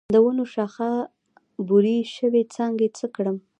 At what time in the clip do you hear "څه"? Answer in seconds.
2.97-3.05